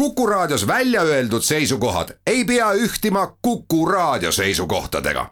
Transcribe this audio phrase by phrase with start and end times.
[0.00, 5.30] Kuku Raadios välja öeldud seisukohad ei pea ühtima Kuku Raadio seisukohtadega.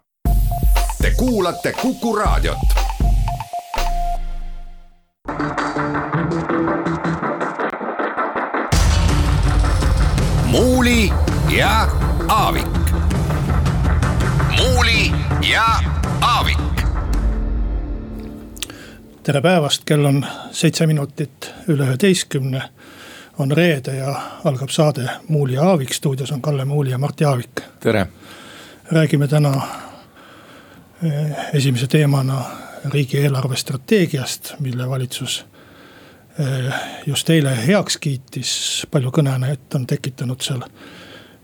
[1.02, 2.58] Te kuulate Kuku Raadiot.
[10.46, 11.10] muuli
[11.56, 11.88] ja
[12.28, 12.66] Aavik.
[14.56, 15.12] muuli
[15.52, 15.66] ja
[16.20, 16.58] Aavik
[19.28, 20.26] tere päevast, kell on
[20.56, 22.62] seitse minutit üle üheteistkümne.
[23.38, 27.60] On reede ja algab saade Muuli ja Aavik, stuudios on Kalle Muuli ja Mart Jaavik.
[27.80, 28.06] tere.
[28.92, 29.62] räägime täna
[31.02, 32.44] eh, esimese teemana
[32.84, 35.46] riigi eelarvestrateegiast, mille valitsus
[36.38, 36.74] eh,
[37.06, 38.86] just eile heaks kiitis.
[38.90, 40.62] palju kõneainet on tekitanud seal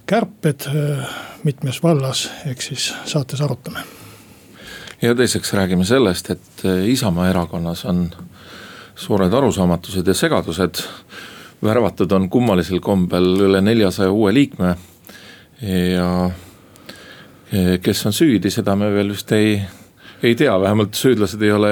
[0.07, 1.07] kärped eh,
[1.45, 3.85] mitmes vallas, ehk siis saates arutame
[5.03, 8.11] ja teiseks räägime sellest, et Isamaa erakonnas on
[8.97, 10.83] suured arusaamatused ja segadused.
[11.65, 14.75] Värvatud on kummalisel kombel üle neljasaja uue liikme.
[15.65, 16.31] ja
[17.53, 19.61] eh, kes on süüdi, seda me veel vist ei,
[20.23, 21.71] ei tea, vähemalt süüdlased ei ole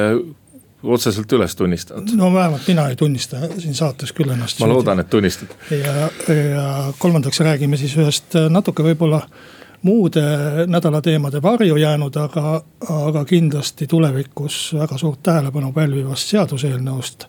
[0.83, 2.15] otseselt üles tunnistanud.
[2.17, 4.61] no vähemalt mina ei tunnista siin saates küll ennast.
[4.61, 5.49] ma loodan, et tunnistad.
[5.71, 9.23] ja, ja kolmandaks räägime siis ühest natuke võib-olla
[9.83, 10.23] muude
[10.67, 17.27] nädalateemade varju jäänud, aga, aga kindlasti tulevikus väga suurt tähelepanu pälvivast seaduseelnõust.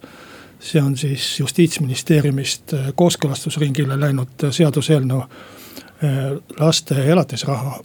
[0.64, 6.20] See on siis justiitsministeeriumist kooskõlastusringile läinud seaduseelnõu eh,
[6.60, 7.80] laste elatisraha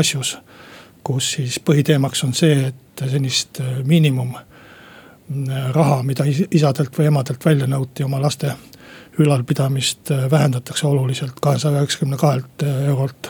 [0.00, 0.38] asjus.
[1.02, 4.34] kus siis põhiteemaks on see, et senist eh, miinimum
[5.72, 8.54] raha, mida isadelt või emadelt välja nõuti oma laste
[9.18, 13.28] ülalpidamist vähendatakse oluliselt kahesaja üheksakümne kahelt eurolt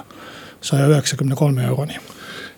[0.61, 1.97] saja üheksakümne kolme euroni.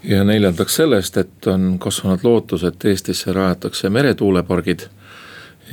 [0.03, 4.89] ja neljandaks sellest, et on kasvanud lootus, et Eestisse rajatakse meretuulepargid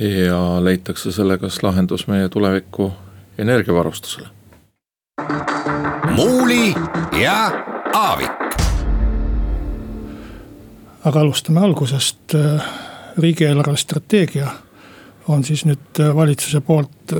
[0.00, 2.92] ja leitakse sellega siis lahendus meie tuleviku
[3.38, 4.28] energiavarustusele.
[6.16, 6.74] muuli
[7.22, 8.30] ja Aavik.
[11.04, 12.34] aga alustame algusest.
[13.18, 14.46] riigieelarve strateegia
[15.28, 17.12] on siis nüüd valitsuse poolt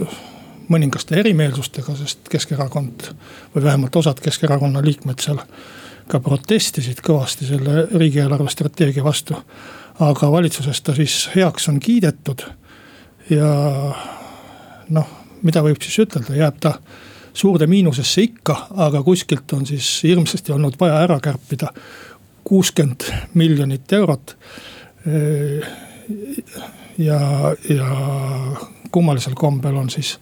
[0.68, 3.08] mõningaste erimeelsustega, sest Keskerakond
[3.54, 5.40] või vähemalt osad Keskerakonna liikmed seal
[6.08, 9.34] ka protestisid kõvasti selle riigieelarve strateegia vastu.
[10.00, 12.42] aga valitsuses ta siis heaks on kiidetud
[13.30, 13.52] ja
[14.88, 16.78] noh, mida võib siis ütelda, jääb ta
[17.38, 18.56] suurde miinusesse ikka,
[18.88, 21.72] aga kuskilt on siis hirmsasti olnud vaja ära kärpida
[22.48, 24.36] kuuskümmend miljonit eurot.
[26.98, 27.20] ja,
[27.68, 27.88] ja
[28.90, 30.16] kummalisel kombel on siis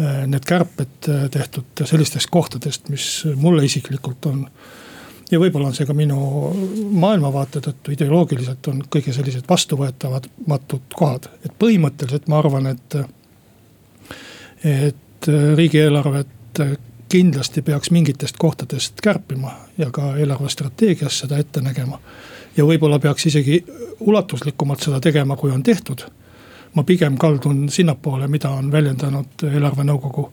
[0.00, 4.44] Äh, need kärped äh, tehtud sellistest kohtadest, mis mulle isiklikult on.
[5.30, 6.18] Ja võib-olla on see ka minu
[7.02, 12.96] maailmavaate tõttu ideoloogiliselt on kõige sellised vastuvõetamatud kohad, et põhimõtteliselt ma arvan, et.
[14.64, 16.60] et riigieelarvet
[17.10, 21.98] kindlasti peaks mingitest kohtadest kärpima ja ka eelarvestrateegias seda ette nägema.
[22.56, 23.64] ja võib-olla peaks isegi
[24.00, 26.06] ulatuslikumalt seda tegema, kui on tehtud
[26.74, 30.30] ma pigem kaldun sinnapoole, mida on väljendanud eelarvenõukogu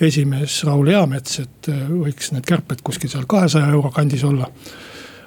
[0.00, 4.50] esimees Raul Eamets, et äh, võiks need kärped kuskil seal kahesaja euro kandis olla.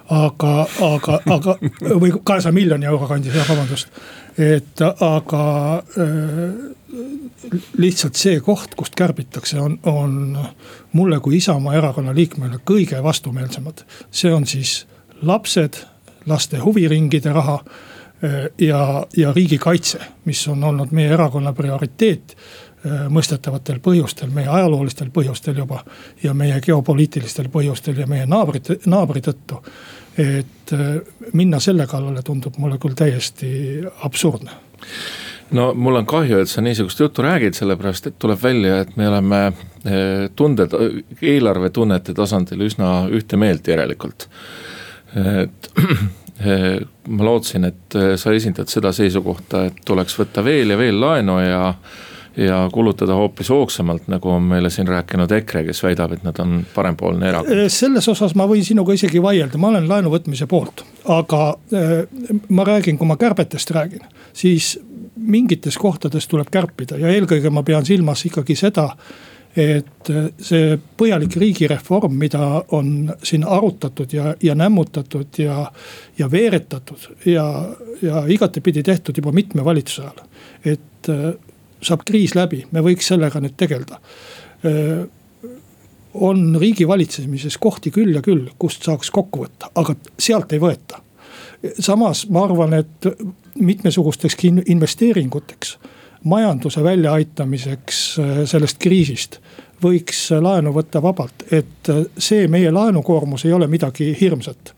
[0.10, 1.56] aga, aga, aga
[2.02, 3.90] või kahesaja miljoni euro kandis, jah, vabandust.
[4.38, 5.44] et aga
[5.98, 7.04] äh,
[7.78, 10.38] lihtsalt see koht, kust kärbitakse, on, on
[10.94, 13.86] mulle kui Isamaa erakonna liikmele kõige vastumeelsemad.
[14.12, 14.86] see on siis
[15.22, 15.84] lapsed,
[16.26, 17.62] laste huviringide raha
[18.24, 22.36] Äh, ja, ja riigikaitse, mis on olnud meie erakonna prioriteet
[22.86, 25.84] mõistetavatel põhjustel, meie ajaloolistel põhjustel juba.
[26.24, 29.62] ja meie geopoliitilistel põhjustel ja meie naabrite, naabri tõttu.
[30.18, 31.02] et äh,
[31.34, 34.52] minna selle kallale tundub mulle küll täiesti absurdne
[35.52, 39.08] no mul on kahju, et sa niisugust juttu räägid, sellepärast et tuleb välja, et me
[39.08, 39.42] oleme
[40.36, 40.74] tunded,
[41.22, 44.28] eelarvetunnete tasandil üsna ühte meelt järelikult.
[45.16, 45.72] et
[47.16, 51.64] ma lootsin, et sa esindad seda seisukohta, et tuleks võtta veel ja veel laenu ja
[52.38, 56.60] ja kulutada hoopis hoogsamalt, nagu on meile siin rääkinud EKRE, kes väidab, et nad on
[56.76, 57.66] parempoolne erakond.
[57.66, 61.42] Eh, selles osas ma võin sinuga isegi vaielda, ma olen laenu võtmise poolt, aga
[62.50, 64.78] ma räägin, kui ma kärbetest räägin, siis
[65.16, 68.94] mingites kohtades tuleb kärpida ja eelkõige ma pean silmas ikkagi seda
[69.58, 75.64] et äh, see põhjalik riigireform, mida on siin arutatud ja, ja nämmutatud ja,
[76.18, 77.46] ja veeretatud ja,
[78.02, 80.28] ja igatepidi tehtud juba mitme valitsuse ajal.
[80.66, 81.32] et äh,
[81.82, 84.00] saab kriis läbi, me võiks sellega nüüd tegeleda.
[86.20, 91.04] On riigi valitsemises kohti küll ja küll, kust saaks kokku võtta, aga sealt ei võeta.
[91.80, 93.08] samas ma arvan, et
[93.56, 95.78] mitmesugusteks investeeringuteks
[96.24, 98.00] majanduse väljaaitamiseks
[98.46, 99.40] sellest kriisist
[99.84, 104.74] võiks laenu võtta vabalt, et see meie laenukoormus ei ole midagi hirmsat.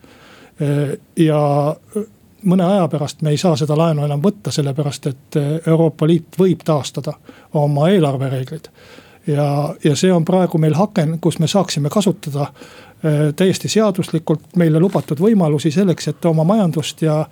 [1.16, 1.40] ja
[2.42, 6.64] mõne aja pärast me ei saa seda laenu enam võtta, sellepärast et Euroopa Liit võib
[6.64, 7.14] taastada
[7.54, 8.68] oma eelarvereeglid.
[9.26, 12.46] ja, ja see on praegu meil aken, kus me saaksime kasutada
[13.36, 17.24] täiesti seaduslikult meile lubatud võimalusi selleks, et oma majandust ja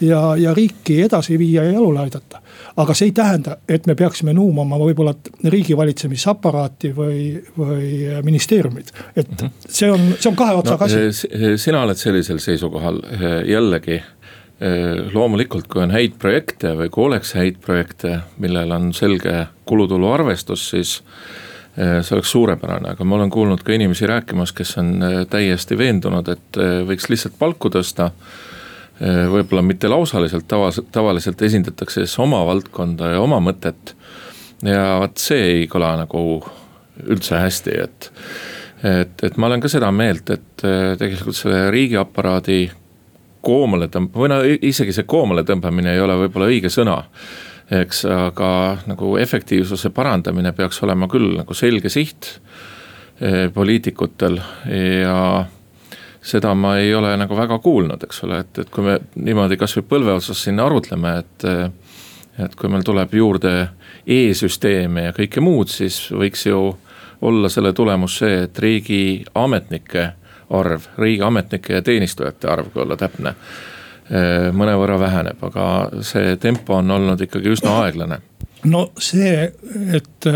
[0.00, 2.40] ja, ja riiki edasi viia ja jalule aidata.
[2.76, 5.14] aga see ei tähenda, et me peaksime nuumama võib-olla
[5.44, 7.18] riigivalitsemisaparaati või,
[7.58, 7.90] või
[8.24, 8.92] ministeeriumid.
[9.16, 9.52] et mhm.
[9.68, 11.56] see on, see on kahe otsaga no, asi.
[11.56, 13.02] sina oled sellisel seisukohal
[13.48, 14.00] jällegi
[15.14, 20.66] loomulikult, kui on häid projekte või kui oleks häid projekte, millel on selge kulutulu arvestus,
[20.74, 20.98] siis
[21.76, 24.90] see oleks suurepärane, aga ma olen kuulnud ka inimesi rääkimas, kes on
[25.30, 28.10] täiesti veendunud, et võiks lihtsalt palku tõsta
[29.00, 33.94] võib-olla mitte lausaliselt, tavas-, tavaliselt esindatakse siis oma valdkonda ja oma mõtet.
[34.62, 36.42] ja vot see ei kõla nagu
[37.08, 38.10] üldse hästi, et,
[38.84, 40.66] et, et ma olen ka seda meelt, et
[41.00, 42.60] tegelikult selle riigiaparaadi
[43.44, 47.02] koomale tõmb-, või no isegi see koomale tõmbamine ei ole võib-olla õige sõna.
[47.70, 52.40] eks, aga nagu efektiivsuse parandamine peaks olema küll nagu selge siht
[53.22, 54.40] äh, poliitikutel
[55.04, 55.46] ja
[56.22, 59.86] seda ma ei ole nagu väga kuulnud, eks ole, et, et kui me niimoodi kasvõi
[59.88, 61.48] põlve otsas siin arutleme, et.
[62.40, 63.50] et kui meil tuleb juurde
[64.06, 66.60] e-süsteeme ja kõike muud, siis võiks ju
[67.20, 70.06] olla selle tulemus see, et riigiametnike
[70.50, 73.34] arv, riigiametnike ja teenistujate arv, kui olla täpne.
[74.52, 75.64] mõnevõrra väheneb, aga
[76.02, 78.16] see tempo on olnud ikkagi üsna aeglane
[78.66, 79.44] no see,
[79.94, 80.26] et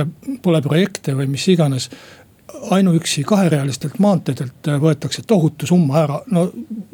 [0.43, 1.89] pole projekte või mis iganes
[2.71, 6.47] ainuüksi kaherealistelt maanteedelt äh, võetakse tohutu summa ära, no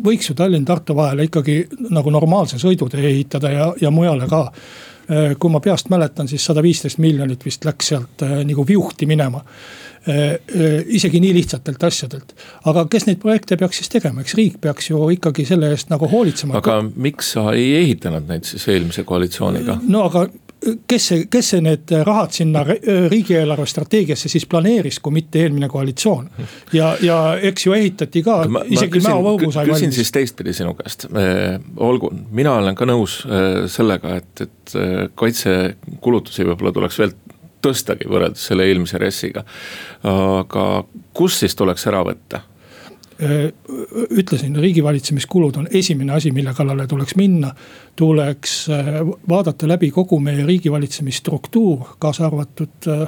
[0.05, 4.47] võiks ju Tallinn-Tartu vahele ikkagi nagu normaalse sõidutee ehitada ja, ja mujale ka.
[5.11, 9.09] Äh, kui ma peast mäletan, siis sada viisteist miljonit vist läks sealt äh, nagu viuhti
[9.11, 9.45] minema
[10.89, 12.31] isegi nii lihtsatelt asjadelt.
[12.71, 16.09] aga kes neid projekte peaks siis tegema, eks riik peaks ju ikkagi selle eest nagu
[16.09, 16.57] hoolitsema.
[16.57, 19.77] aga miks sa ei ehitanud neid siis eelmise koalitsiooniga?
[19.85, 20.25] no aga
[20.61, 26.29] kes see, kes see need rahad sinna riigieelarve strateegiasse siis planeeris, kui mitte eelmine koalitsioon.
[26.77, 27.19] ja, ja
[27.51, 29.81] eks ju ehitati ka, isegi Mäo-Võugu sai valmis.
[29.81, 31.09] küsin siis teistpidi sinu käest,
[31.77, 37.17] olgu, mina olen ka nõus äh, sellega, et, et äh, kaitsekulutusi võib-olla tuleks veel
[37.65, 39.45] tõstagi võrreldes selle eelmise RES-iga.
[40.09, 40.67] aga
[41.17, 42.45] kust siis tuleks ära võtta?
[43.23, 43.53] Äh,
[44.11, 47.55] ütlesin, riigivalitsemiskulud on esimene asi, mille kallale tuleks minna.
[47.97, 48.87] tuleks äh,
[49.29, 53.03] vaadata läbi kogu meie riigivalitsemisstruktuur, kaasa arvatud äh,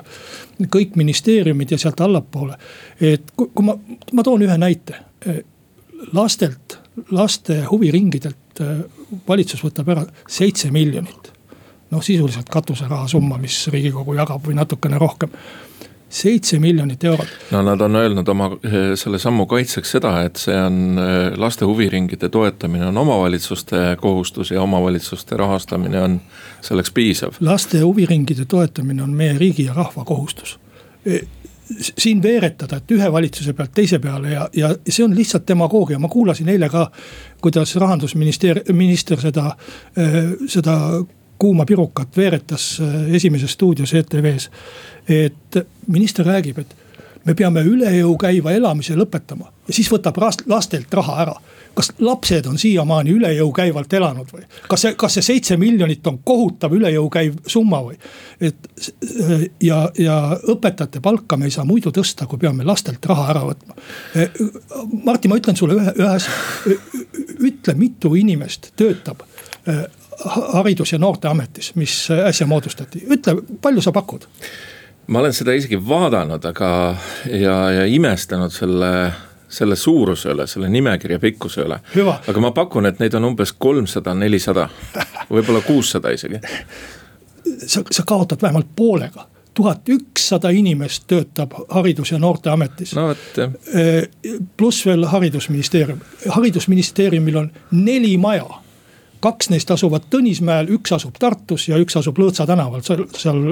[0.76, 2.58] kõik ministeeriumid ja sealt allapoole.
[3.00, 3.78] et kui, ma,
[4.12, 5.00] ma toon ühe näite.
[6.12, 6.78] lastelt,
[7.10, 8.60] laste huviringidelt
[9.28, 11.32] valitsus võtab ära seitse miljonit.
[11.90, 15.30] noh, sisuliselt katuseraha summa, mis riigikogu jagab või natukene rohkem
[16.12, 17.28] seitse miljonit eurot.
[17.50, 21.64] no nad on öelnud oma eh, selle sammu kaitseks seda, et see on eh, laste
[21.64, 26.20] huviringide toetamine on omavalitsuste kohustus ja omavalitsuste rahastamine on
[26.60, 27.38] selleks piisav.
[27.40, 30.58] laste huviringide toetamine on meie riigi ja rahva kohustus
[31.06, 31.22] e,
[31.80, 36.08] siin veeretada, et ühe valitsuse pealt teise peale ja, ja see on lihtsalt demagoogia, ma
[36.12, 36.90] kuulasin eile ka.
[37.40, 39.56] kuidas rahandusministeer-, minister seda,
[40.46, 40.76] seda
[41.42, 44.50] kuuma pirukat veeretas e, Esimeses stuudios ETV-s
[45.08, 46.76] et minister räägib, et
[47.24, 51.34] me peame üle jõu käiva elamise lõpetama ja siis võtab lastelt raha ära.
[51.74, 54.42] kas lapsed on siiamaani üle jõu käivalt elanud või?
[54.68, 57.96] kas see, kas see seitse miljonit on kohutav üle jõu käiv summa või?
[58.40, 58.56] et
[59.62, 60.18] ja, ja
[60.54, 63.74] õpetajate palka me ei saa muidu tõsta, kui peame lastelt raha ära võtma.
[65.04, 66.32] Martin, ma ütlen sulle ühe, ühe asja.
[67.38, 69.22] ütle, mitu inimest töötab
[70.52, 74.26] haridus- ja noorteametis, mis äsja moodustati, ütle, palju sa pakud?
[75.06, 79.12] ma olen seda isegi vaadanud, aga ja, ja imestanud selle,
[79.48, 81.80] selle suuruse üle, selle nimekirja pikkuse üle.
[82.28, 84.68] aga ma pakun, et neid on umbes kolmsada, nelisada,
[85.30, 86.40] võib-olla kuussada isegi.
[87.66, 92.94] sa, sa kaotad vähemalt poolega tuhat ükssada inimest töötab Haridus- ja Noorteametis.
[92.94, 93.50] no jah.
[94.56, 98.61] pluss veel haridusministeerium, haridusministeeriumil on neli maja
[99.22, 103.42] kaks neist asuvad Tõnismäel, üks asub Tartus ja üks asub Lõõtsa tänaval, seal, seal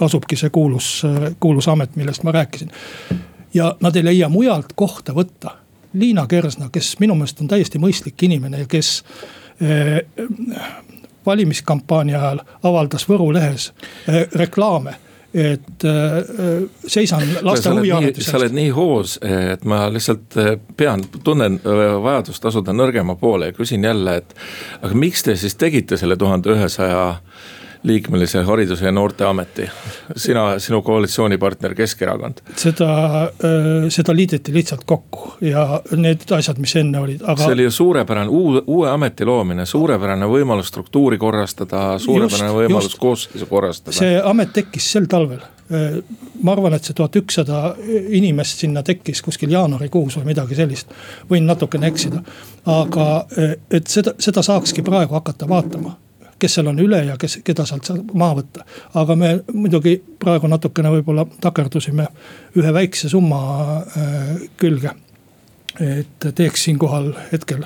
[0.00, 0.94] asubki see kuulus,
[1.42, 2.70] kuulus amet, millest ma rääkisin.
[3.54, 5.58] ja nad ei leia mujalt kohta võtta.
[5.92, 9.04] Liina Kersna, kes minu meelest on täiesti mõistlik inimene ja kes
[9.60, 10.04] eh,
[11.26, 13.72] valimiskampaania ajal avaldas Võru lehes
[14.08, 14.94] eh, reklaame
[15.34, 18.30] et äh, seisan laste huvihariduse eest.
[18.30, 23.48] sa oled nii hoos, et ma lihtsalt äh, pean, tunnen äh, vajadust asuda nõrgema poole
[23.48, 24.34] ja küsin jälle, et.
[24.82, 27.04] aga miks te siis tegite selle tuhande ühesaja
[27.82, 29.70] liikmelise hariduse ja noorteameti.
[30.16, 32.34] sina, sinu koalitsioonipartner Keskerakond.
[32.56, 37.44] seda, äh, seda liideti lihtsalt kokku ja need asjad, mis enne olid, aga.
[37.44, 42.94] see oli ju suurepärane uue, uue ameti loomine, suurepärane võimalus struktuuri korrastada, suurepärane just, võimalus
[42.98, 43.96] koosseisu korrastada.
[43.96, 45.98] see amet tekkis sel talvel äh,
[46.42, 47.64] ma arvan, et see tuhat ükssada
[48.08, 50.94] inimest sinna tekkis kuskil jaanuarikuus või midagi sellist.
[51.30, 52.22] võin natukene eksida,
[52.66, 55.96] aga äh, et seda, seda saakski praegu hakata vaatama
[56.42, 58.66] kes seal on üle ja kes, keda sealt saab maha võtta.
[58.98, 62.08] aga me muidugi praegu natukene võib-olla takerdusime
[62.58, 63.42] ühe väikse summa
[63.78, 64.96] äh, külge.
[65.80, 67.64] et teeks siinkohal hetkel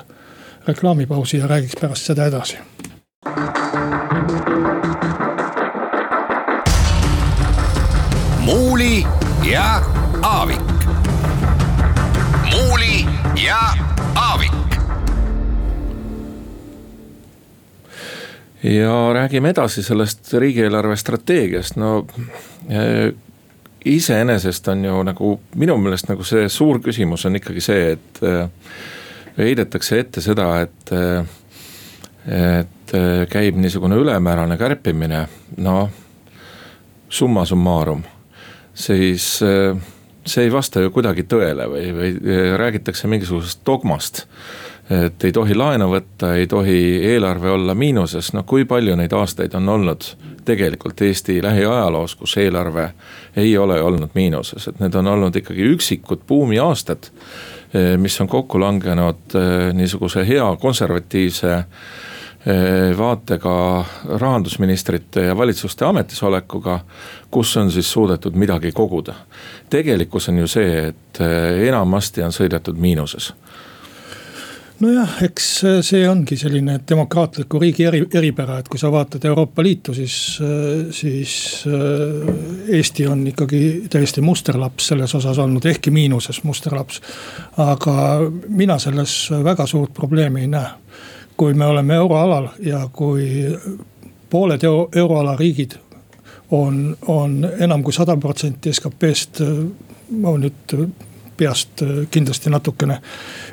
[0.67, 2.59] reklaamipausi ja räägiks pärast seda edasi.
[8.45, 9.07] muuli
[9.51, 9.83] ja
[10.23, 10.61] Aavik.
[12.53, 13.07] muuli
[13.45, 13.86] ja
[18.67, 22.07] ja räägime edasi sellest riigieelarve strateegiast, no
[22.71, 23.15] äh,
[23.85, 28.49] iseenesest on ju nagu minu meelest nagu see suur küsimus on ikkagi see, et äh,
[29.39, 32.95] heidetakse ette seda, et, äh, et
[33.31, 35.27] käib niisugune ülemäärane kärpimine,
[35.63, 35.89] noh
[37.09, 38.03] summa summarum,
[38.75, 39.27] siis
[40.27, 44.25] see ei vasta ju kuidagi tõele või, või räägitakse mingisugusest dogmast
[44.91, 46.79] et ei tohi laenu võtta, ei tohi
[47.11, 50.07] eelarve olla miinuses, no kui palju neid aastaid on olnud
[50.47, 52.91] tegelikult Eesti lähiajaloos, kus eelarve
[53.37, 57.11] ei ole olnud miinuses, et need on olnud ikkagi üksikud buumiaastad.
[57.75, 63.57] Eh, mis on kokku langenud eh, niisuguse hea konservatiivse eh, vaatega
[64.23, 66.79] rahandusministrite ja valitsuste ametisolekuga,
[67.31, 69.15] kus on siis suudetud midagi koguda.
[69.71, 71.19] tegelikkus on ju see, et
[71.67, 73.33] enamasti on sõidetud miinuses
[74.81, 75.47] nojah, eks
[75.87, 80.17] see ongi selline demokraatliku riigi eri, eripära, et kui sa vaatad Euroopa Liitu, siis,
[80.91, 81.33] siis
[81.71, 87.01] äh, Eesti on ikkagi täiesti musterlaps selles osas olnud, ehkki miinuses musterlaps.
[87.57, 87.97] aga
[88.49, 90.69] mina selles väga suurt probleemi ei näe.
[91.37, 93.57] kui me oleme euroalal ja kui
[94.31, 95.77] pooled euro, euroala riigid
[96.51, 99.43] on, on enam kui sada protsenti SKP-st,
[100.11, 100.77] ma nüüd
[101.37, 103.01] peast äh, kindlasti natukene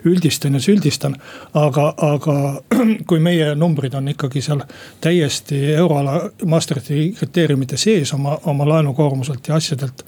[0.05, 1.15] üldistan ja süldistan.
[1.53, 2.37] aga, aga
[3.09, 4.63] kui meie numbrid on ikkagi seal
[5.01, 10.05] täiesti euroala Maastrichti kriteeriumite sees oma, oma laenukoormuselt ja asjadelt.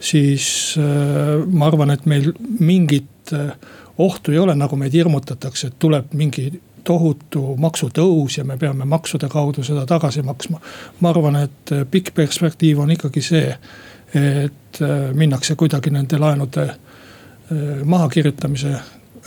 [0.00, 3.52] siis äh, ma arvan, et meil mingit äh,
[3.98, 6.52] ohtu ei ole, nagu meid hirmutatakse, et tuleb mingi
[6.84, 10.60] tohutu maksutõus ja me peame maksude kaudu seda tagasi maksma.
[11.00, 13.56] ma arvan, et pikk perspektiiv on ikkagi see,
[14.14, 14.80] et
[15.14, 16.68] minnakse kuidagi nende laenude
[17.84, 18.76] mahakirjutamise.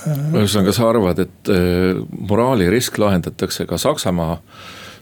[0.08, 2.00] Äh, ühesõnaga, sa arvad, et äh,
[2.30, 4.40] moraalirisk lahendatakse ka Saksamaa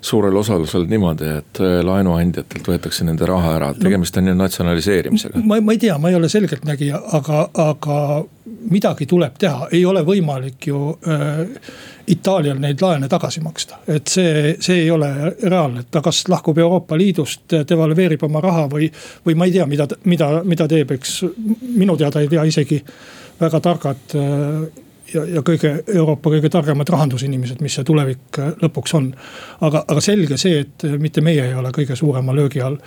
[0.01, 5.43] suurel osalusel niimoodi, et laenuandjatelt võetakse nende raha ära, tegemist on ju natsionaliseerimisega.
[5.43, 7.99] ma, ma ei tea, ma ei ole selgeltnägija, aga, aga
[8.71, 11.45] midagi tuleb teha, ei ole võimalik ju äh,
[12.09, 13.79] Itaalial neid laene tagasi maksta.
[13.87, 15.09] et see, see ei ole
[15.43, 18.89] reaalne, ta kas lahkub Euroopa Liidust, devalveerib oma raha või,
[19.25, 21.23] või ma ei tea, mida, mida, mida teeb, eks
[21.75, 22.81] minu teada ei tea isegi
[23.39, 28.95] väga targad äh, ja, ja kõige Euroopa kõige targemad rahandusinimesed, mis see tulevik äh, lõpuks
[28.97, 29.09] on.
[29.61, 32.77] aga, aga selge see, et äh, mitte meie ei ole kõige suurema löögi all.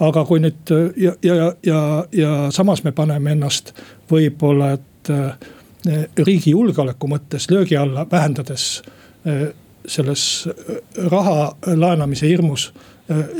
[0.00, 1.80] aga kui nüüd ja, ja, ja,
[2.12, 3.74] ja samas me paneme ennast
[4.10, 5.10] võib-olla, et
[6.20, 8.82] riigi julgeoleku mõttes löögi alla, vähendades
[9.88, 10.24] selles
[11.08, 12.66] raha laenamise hirmus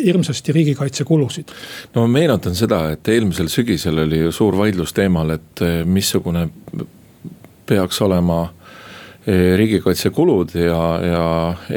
[0.05, 1.53] hirmsasti riigikaitsekulusid.
[1.95, 6.49] no ma meenutan seda, et eelmisel sügisel oli ju suur vaidlus teemal, et missugune
[7.71, 8.41] peaks olema
[9.27, 11.27] e, riigikaitsekulud ja, ja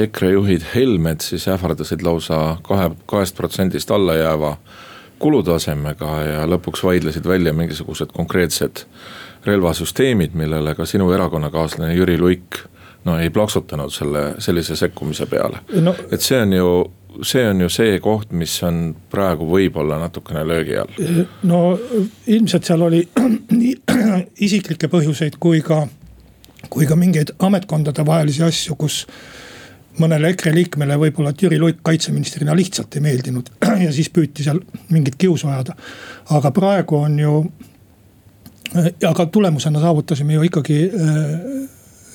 [0.06, 4.58] EKRE juhid Helmed siis ähvardasid lausa kahe, kahest protsendist alla jääva
[5.24, 8.84] kulutasemega ja lõpuks vaidlesid välja mingisugused konkreetsed
[9.46, 12.64] relvasüsteemid, millele ka sinu erakonnakaaslane Jüri Luik
[13.06, 15.96] no ei plaksutanud selle, sellise sekkumise peale no,.
[16.12, 16.70] et see on ju,
[17.22, 21.24] see on ju see koht, mis on praegu võib-olla natukene löögi all.
[21.50, 21.62] no
[22.28, 23.04] ilmselt seal oli
[23.52, 23.74] nii
[24.48, 25.84] isiklikke põhjuseid kui ka,
[26.70, 29.04] kui ka mingeid ametkondade vahelisi asju, kus
[30.02, 33.52] mõnele EKRE liikmele võib-olla Jüri Luik kaitseministrina lihtsalt ei meeldinud
[33.86, 35.76] ja siis püüti seal mingit kiusu ajada.
[36.34, 37.36] aga praegu on ju,
[39.10, 41.22] aga tulemusena saavutasime ju ikkagi äh,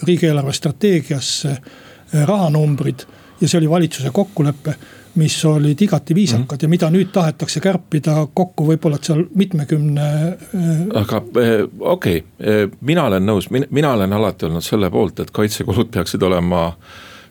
[0.09, 3.07] riigieelarve strateegiasse äh, rahanumbrid
[3.41, 4.75] ja see oli valitsuse kokkulepe
[5.19, 6.63] mis olid igati viisakad mm -hmm.
[6.63, 10.07] ja mida nüüd tahetakse kärpida kokku võib-olla seal mitmekümne.
[10.55, 15.31] Äh, aga äh, okei okay., mina olen nõus, mina olen alati olnud selle poolt, et
[15.31, 16.73] kaitsekulud peaksid olema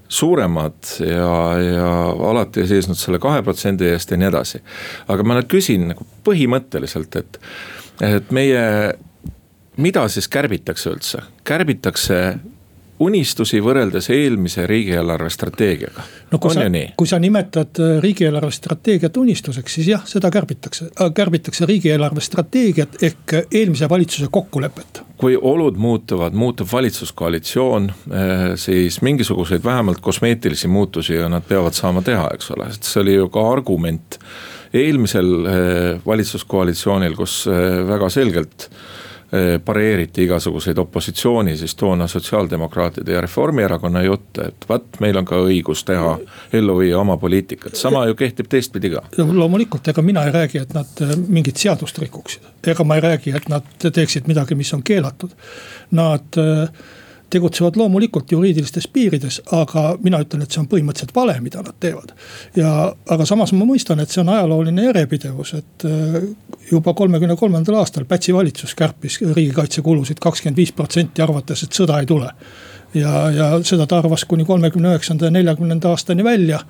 [0.07, 1.89] suuremad ja, ja
[2.29, 4.61] alati seisnud selle kahe protsendi eest ja nii edasi.
[5.07, 7.39] aga ma nüüd küsin nagu põhimõtteliselt, et,
[8.01, 8.93] et meie,
[9.77, 12.21] mida siis kärbitakse üldse, kärbitakse
[12.99, 16.03] unistusi võrreldes eelmise riigieelarve strateegiaga.
[16.31, 20.89] no kui on sa, kui sa nimetad äh, riigieelarve strateegiat unistuseks, siis jah, seda kärbitakse,
[20.89, 25.03] äh, kärbitakse riigieelarve strateegiat ehk eelmise valitsuse kokkulepet.
[25.17, 32.29] kui olud muutuvad, muutub valitsuskoalitsioon, äh, siis mingisuguseid vähemalt kosmeetilisi muutusi nad peavad saama teha,
[32.33, 34.19] eks ole, sest see oli ju ka argument
[34.73, 35.29] eelmisel
[36.05, 37.45] valitsuskoalitsioonil, kus
[37.87, 38.67] väga selgelt
[39.65, 45.84] pareeriti igasuguseid opositsiooni siis toona sotsiaaldemokraatide ja Reformierakonna jutte, et vaat, meil on ka õigus
[45.88, 46.13] teha,
[46.55, 49.03] ellu viia oma poliitikat, sama ju kehtib teistpidi ka.
[49.17, 53.36] loomulikult, ega mina ei räägi, et nad eh, mingit seadust rikuksid, ega ma ei räägi,
[53.36, 55.36] et nad teeksid midagi, mis on keelatud.
[55.91, 56.69] Nad äh,
[57.29, 62.13] tegutsevad loomulikult juriidilistes piirides, aga mina ütlen, et see on põhimõtteliselt vale, mida nad teevad.
[62.55, 62.72] ja,
[63.10, 66.17] aga samas ma mõistan, et see on ajalooline järjepidevus, et äh,
[66.72, 72.07] juba kolmekümne kolmandal aastal Pätsi valitsus kärpis riigikaitsekulusid kakskümmend viis protsenti, arvates, et sõda ei
[72.07, 72.31] tule.
[72.96, 76.62] ja, ja seda ta arvas kuni kolmekümne üheksanda ja neljakümnenda aastani välja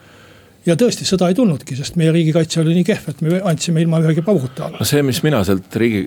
[0.65, 4.01] ja tõesti, sõda ei tulnudki, sest meie riigikaitse oli nii kehv, et me andsime ilma
[4.01, 4.81] ühegi pauguta alla.
[4.81, 6.03] no see, mis mina sealt riigi,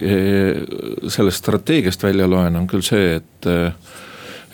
[1.08, 3.50] sellest strateegiast välja loen, on küll see, et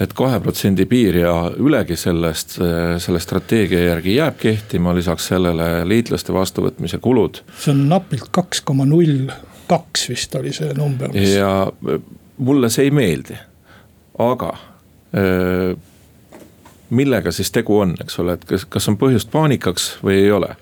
[0.00, 2.59] et kahe protsendi piir ja ülegi sellest,
[3.03, 7.43] selle strateegia järgi jääb kehtima, lisaks sellele liitlaste vastuvõtmise kulud.
[7.59, 9.31] see on napilt kaks koma null
[9.67, 11.35] kaks vist oli see number mis....
[11.38, 11.73] ja
[12.37, 13.38] mulle see ei meeldi,
[14.23, 14.53] aga
[16.91, 20.53] millega siis tegu on, eks ole, et kas, kas on põhjust paanikaks või ei ole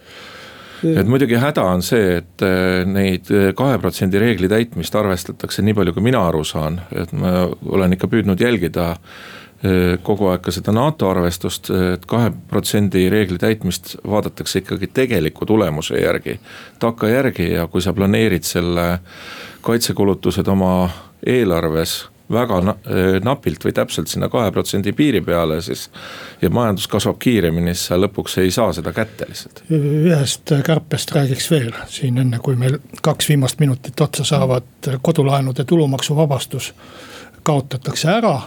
[0.85, 5.76] et muidugi häda on see, et äh, neid äh, kahe protsendi reegli täitmist arvestatakse nii
[5.76, 10.55] palju, kui mina aru saan, et ma olen ikka püüdnud jälgida äh, kogu aeg ka
[10.55, 16.38] seda NATO arvestust et, et kahe protsendi reegli täitmist vaadatakse ikkagi tegeliku tulemuse järgi.
[16.79, 18.99] takkajärgi ja kui sa planeerid selle
[19.64, 20.91] kaitsekulutused oma
[21.26, 25.91] eelarves väga eh, napilt või täpselt sinna kahe protsendi piiri peale, siis.
[26.43, 29.63] ja majandus kasvab kiiremini, siis sa lõpuks ei saa seda kätte lihtsalt.
[29.71, 36.73] ühest kärpest räägiks veel siin enne, kui meil kaks viimast minutit otsa saavad, kodulaenude tulumaksuvabastus
[37.43, 38.41] kaotatakse ära.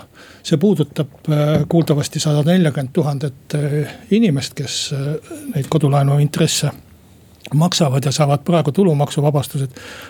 [0.44, 4.94] see puudutab eh, kuuldavasti sada neljakümmet tuhandet eh, inimest, kes
[5.54, 6.72] neid kodulaenu intresse
[7.54, 9.70] maksavad ja saavad praegu tulumaksuvabastused.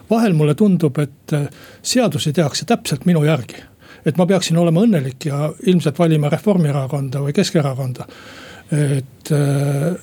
[0.09, 1.47] vahel mulle tundub, et äh,
[1.81, 3.63] seadusi tehakse täpselt minu järgi.
[4.05, 8.07] et ma peaksin olema õnnelik ja ilmselt valima Reformierakonda või Keskerakonda.
[8.71, 9.95] et äh,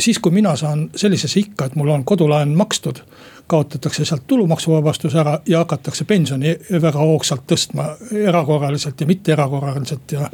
[0.00, 3.02] siis, kui mina saan sellisesse ikka, et mul on kodulaen makstud
[3.48, 10.28] kaotatakse sealt tulumaksuvabastus ära ja hakatakse pensioni väga hoogsalt tõstma erakorraliselt ja mitte erakorraliselt ja.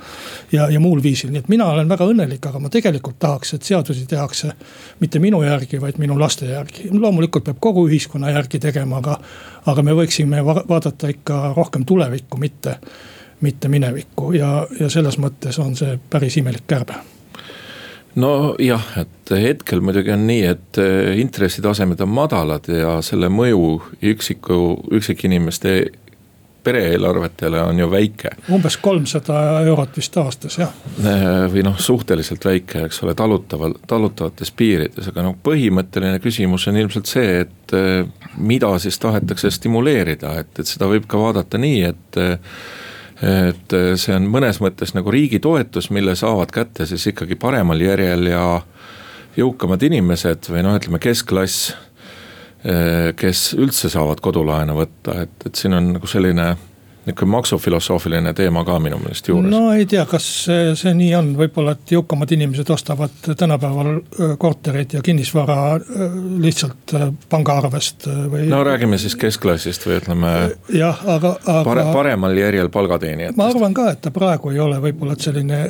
[0.52, 3.70] ja, ja muul viisil, nii et mina olen väga õnnelik, aga ma tegelikult tahaks, et
[3.70, 4.52] seadusi tehakse
[5.00, 6.90] mitte minu järgi, vaid minu laste järgi.
[6.92, 9.18] loomulikult peab kogu ühiskonna järgi tegema, aga,
[9.70, 12.78] aga me võiksime vaadata ikka rohkem tulevikku, mitte,
[13.40, 17.13] mitte minevikku ja, ja selles mõttes on see päris imelik kärbe
[18.14, 23.66] nojah, et hetkel muidugi on nii, et eh, intressitasemed on madalad ja selle mõju
[24.14, 24.58] üksiku,
[24.94, 25.74] üksikinimeste
[26.64, 28.30] pere-eelarvetele on ju väike.
[28.52, 30.72] umbes kolmsada eurot vist aastas jah.
[30.98, 36.80] Eh, või noh, suhteliselt väike, eks ole, talutaval, talutavates piirides, aga noh, põhimõtteline küsimus on
[36.80, 41.84] ilmselt see, et eh, mida siis tahetakse stimuleerida, et, et seda võib ka vaadata nii,
[41.92, 42.22] et
[43.22, 47.80] et eh, see on mõnes mõttes nagu riigi toetus, mille saavad kätte siis ikkagi paremal
[47.80, 48.44] järjel ja
[49.38, 51.74] jõukamad inimesed või noh, ütleme keskklass.
[52.64, 56.54] Eh, kes üldse saavad kodulaenu võtta, et, et siin on nagu selline
[57.06, 59.50] nihuke maksufilosoofiline teema ka minu meelest juures.
[59.50, 65.02] no ei tea, kas see, nii on, võib-olla, et jõukamad inimesed ostavad tänapäeval korterid ja
[65.04, 65.56] kinnisvara
[66.40, 66.94] lihtsalt
[67.30, 68.46] pangaarvest või.
[68.50, 70.32] no räägime siis keskklassist või ütleme.
[70.72, 71.86] jah, aga, aga pare,.
[71.92, 73.38] paremal järjel palgateenijatest.
[73.40, 75.60] ma arvan ka, et ta praegu ei ole võib-olla selline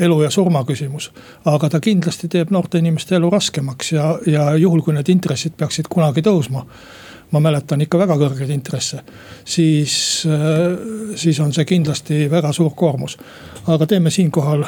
[0.00, 1.12] elu ja surma küsimus.
[1.44, 5.90] aga ta kindlasti teeb noorte inimeste elu raskemaks ja, ja juhul, kui need intressid peaksid
[5.92, 6.66] kunagi tõusma
[7.32, 9.00] ma mäletan ikka väga kõrgeid intresse.
[9.44, 10.78] siis, äh,
[11.16, 13.18] siis on see kindlasti väga suur koormus.
[13.66, 14.64] aga teeme siinkohal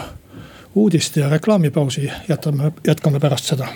[0.75, 3.69] uudiste ja reklaamipausi, jätame, jätkame pärast seda.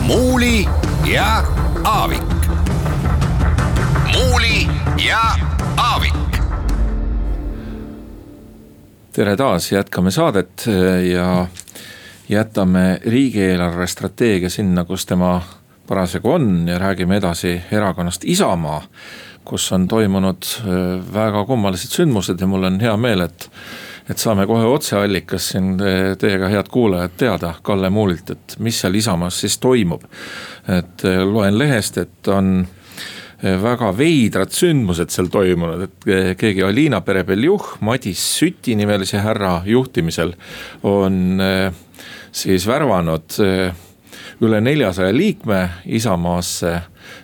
[0.00, 0.66] muuli
[1.12, 1.44] ja
[1.84, 2.22] Aavik.
[4.12, 4.68] muuli
[5.08, 5.22] ja
[5.76, 6.14] Aavik
[9.12, 10.64] tere taas, jätkame saadet
[11.12, 11.46] ja
[12.28, 15.40] jätame riigieelarve strateegia sinna, kus tema
[15.86, 18.82] parasjagu on ja räägime edasi erakonnast Isamaa
[19.44, 20.46] kus on toimunud
[21.14, 23.48] väga kummalised sündmused ja mul on hea meel, et
[24.10, 25.76] et saame kohe otseallikas siin
[26.18, 30.02] teiega, head kuulajad, teada Kalle Muulilt, et mis seal Isamaas siis toimub.
[30.68, 32.66] et loen lehest, et on
[33.42, 40.34] väga veidrad sündmused seal toimunud, et keegi Alina Perebeljuh, Madis Süti nimelise härra juhtimisel
[40.82, 41.40] on
[42.32, 43.36] siis värvanud
[44.42, 46.80] üle neljasaja liikme Isamaasse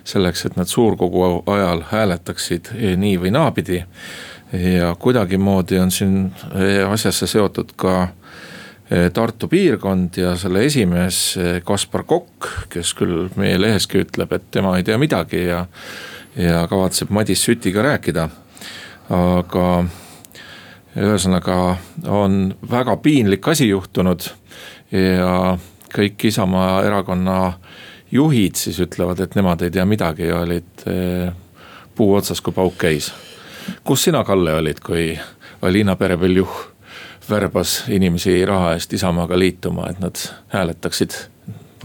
[0.07, 3.83] selleks, et nad suurkogu ajal hääletaksid nii või naapidi.
[4.53, 6.31] ja kuidagimoodi on siin
[6.89, 8.07] asjasse seotud ka
[8.91, 14.51] eh, Tartu piirkond ja selle esimees eh, Kaspar Kokk, kes küll meie leheski ütleb, et
[14.51, 15.65] tema ei tea midagi ja,
[16.35, 18.29] ja kavatseb Madis Sütiga rääkida.
[19.09, 19.85] aga
[20.97, 24.31] ühesõnaga on väga piinlik asi juhtunud
[24.91, 25.57] ja
[25.95, 27.53] kõik Isamaa erakonna
[28.11, 31.29] juhid siis ütlevad, et nemad ei tea midagi ja olid eh,
[31.95, 33.11] puu otsas, kui pauk käis.
[33.83, 35.13] kus sina, Kalle, olid, kui
[35.61, 36.59] Alina Perebeljuh
[37.29, 40.21] värbas inimesi raha eest Isamaaga liituma, et nad
[40.53, 41.13] hääletaksid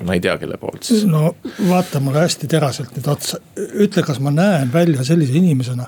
[0.03, 1.05] ma ei tea, kelle poolt siis.
[1.07, 1.37] no
[1.69, 5.87] vaata mulle hästi teraselt nüüd otsa, ütle, kas ma näen välja sellise inimesena,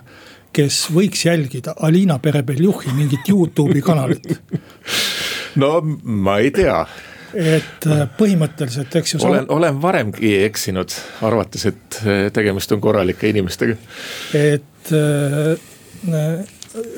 [0.55, 4.29] kes võiks jälgida Alina Perebeljuhi mingit Youtube'i kanalit
[5.57, 6.81] no ma ei tea
[7.37, 9.23] et äh, põhimõtteliselt, eks ju.
[9.27, 10.95] olen, olen varemgi eksinud,
[11.27, 13.77] arvates, et äh, tegemist on korralike inimestega.
[14.35, 16.47] et äh,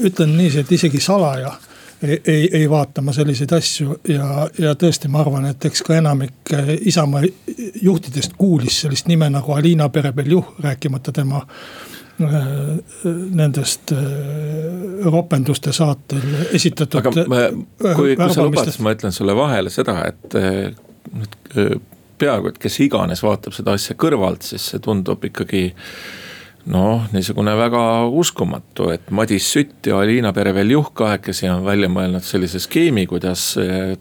[0.04, 1.52] ütlen niiviisi, et isegi salaja
[2.02, 5.96] ei, ei, ei vaata ma selliseid asju ja, ja tõesti, ma arvan, et eks ka
[5.98, 6.52] enamik
[6.86, 7.24] Isamaa
[7.82, 13.98] juhtidest kuulis sellist nime nagu Alina Perebeljuh, rääkimata tema Äh, nendest äh,
[15.04, 16.24] ropenduste saatel
[16.56, 17.00] esitatud.
[17.00, 17.44] aga ma,
[17.94, 21.38] kui, kui sa lubad, siis ma ütlen sulle vahele seda, et nüüd
[22.18, 25.68] peaaegu, et kes iganes vaatab seda asja kõrvalt, siis see tundub ikkagi
[26.74, 32.60] noh, niisugune väga uskumatu, et Madis Sütt ja Alina Pereveljuh kahekesi on välja mõelnud sellise
[32.60, 33.52] skeemi, kuidas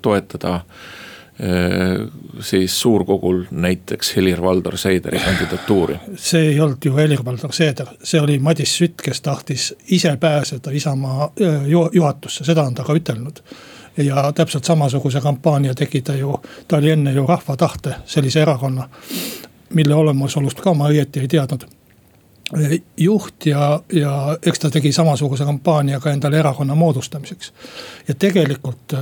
[0.02, 1.07] toetada äh, Äh,
[2.40, 5.96] siis suurkogul näiteks Helir-Valdor Seederi kandidatuuri.
[6.16, 11.24] see ei olnud ju Helir-Valdor Seeder, see oli Madis Sütt, kes tahtis ise pääseda Isamaa
[11.42, 13.44] äh, juhatusse, seda on ta ka ütelnud.
[13.98, 18.90] ja täpselt samasuguse kampaania tegi ta ju, ta oli enne ju Rahva Tahte sellise erakonna,
[19.74, 21.66] mille olemasolust ka ma õieti ei teadnud
[22.98, 27.54] juht ja, ja eks ta tegi samasuguse kampaania ka endale erakonna moodustamiseks.
[28.08, 28.94] ja tegelikult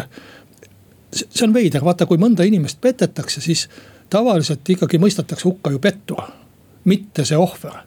[1.16, 3.68] see on veider, vaata, kui mõnda inimest petetakse, siis
[4.10, 6.24] tavaliselt ikkagi mõistetakse hukka ju pettur,
[6.86, 7.84] mitte see ohver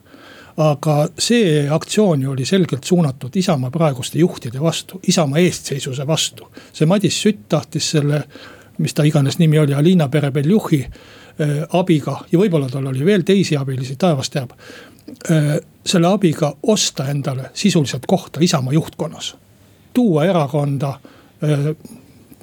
[0.59, 6.47] aga see aktsioon ju oli selgelt suunatud Isamaa praeguste juhtide vastu, Isamaa eestseisuse vastu.
[6.73, 8.23] see Madis Sütt tahtis selle,
[8.77, 13.57] mis ta iganes nimi oli, Alina Perebeljuhi äh, abiga ja võib-olla tal oli veel teisi
[13.57, 14.51] abilisi, taevas teab
[15.31, 15.59] äh,.
[15.85, 19.35] selle abiga osta endale sisuliselt kohta Isamaa juhtkonnas,
[19.93, 21.71] tuua erakonda äh,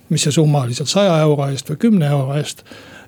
[0.08, 2.64] mis see summa oli seal saja euro eest või kümne euro eest.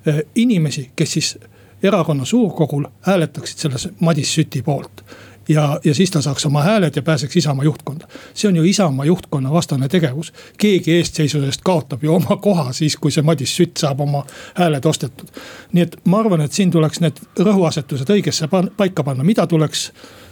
[0.07, 1.37] Eh, inimesi, kes siis
[1.83, 5.03] erakonna suurkogul hääletaksid selles Madis Süti poolt
[5.49, 8.07] ja, ja siis ta saaks oma hääled ja pääseks Isamaa juhtkonda.
[8.33, 10.33] see on ju Isamaa juhtkonna vastane tegevus.
[10.57, 15.27] keegi eestseisusest kaotab ju oma koha siis, kui see Madis Sütt saab oma hääled ostetud.
[15.71, 19.91] nii et ma arvan, et siin tuleks need rõhuasetused õigesse paika panna, mida tuleks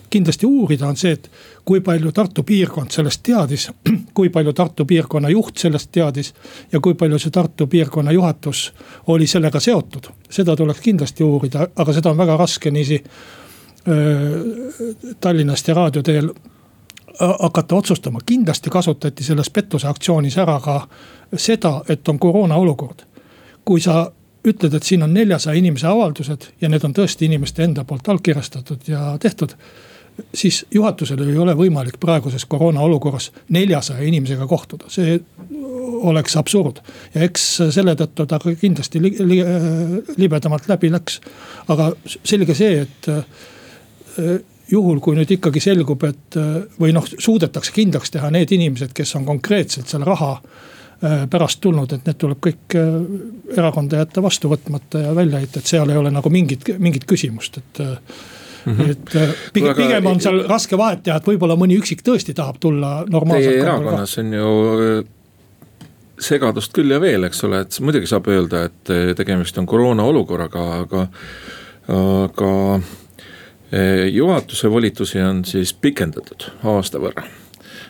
[0.10, 1.32] kindlasti uurida, on see, et
[1.66, 3.70] kui palju Tartu piirkond sellest teadis.
[4.18, 6.34] kui palju Tartu piirkonna juht sellest teadis
[6.72, 8.74] ja kui palju see Tartu piirkonna juhatus
[9.08, 10.08] oli sellega seotud.
[10.30, 13.04] seda tuleks kindlasti uurida, aga seda on väga raske niiviisi
[15.20, 16.34] Tallinnast ja raadio teel
[17.20, 20.88] hakata otsustama, kindlasti kasutati selles pettuse aktsioonis ära ka
[21.36, 23.06] seda, et on koroona olukord.
[23.66, 24.12] kui sa
[24.48, 28.88] ütled, et siin on neljasaja inimese avaldused ja need on tõesti inimeste enda poolt allkirjastatud
[28.88, 29.56] ja tehtud
[30.34, 35.20] siis juhatusel ei ole võimalik praeguses koroona olukorras neljasaja inimesega kohtuda, see
[36.02, 36.82] oleks absurd.
[37.16, 39.40] ja eks selle tõttu ta kindlasti li, li,
[40.18, 41.20] libedamalt läbi läks.
[41.68, 44.40] aga selge see, et äh,
[44.72, 49.16] juhul, kui nüüd ikkagi selgub, et äh, või noh, suudetakse kindlaks teha need inimesed, kes
[49.20, 52.80] on konkreetselt selle raha äh, pärast tulnud, et need tuleb kõik
[53.58, 57.62] erakonda jätta vastu võtmata ja välja heita, et seal ei ole nagu mingit, mingit küsimust,
[57.62, 57.86] et
[58.68, 58.92] Mm -hmm.
[58.92, 62.58] et äh, pigem, pigem on seal raske vahet teha, et võib-olla mõni üksik tõesti tahab
[62.60, 63.54] tulla normaalselt.
[63.54, 65.06] Teie erakonnas on ju äh,
[66.20, 70.04] segadust küll ja veel, eks ole, et muidugi saab öelda, et äh, tegemist on koroona
[70.04, 71.08] olukorraga, aga,
[71.88, 72.54] aga
[74.12, 77.24] juhatuse volitusi on siis pikendatud aasta võrra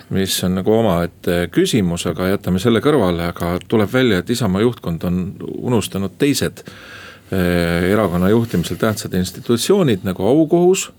[0.09, 5.03] mis on nagu omaette küsimus, aga jätame selle kõrvale, aga tuleb välja, et Isamaa juhtkond
[5.03, 5.19] on
[5.57, 6.63] unustanud teised
[7.31, 10.91] erakonna juhtimisel tähtsad institutsioonid nagu aukohus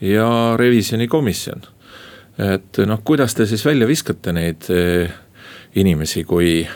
[0.00, 0.26] ja
[0.60, 1.62] revisjonikomisjon.
[2.38, 4.68] et noh, kuidas te siis välja viskate neid
[5.74, 6.66] inimesi, kui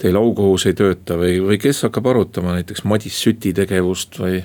[0.00, 4.40] teil aukohus ei tööta või, või kes hakkab arutama näiteks Madis Süti tegevust või?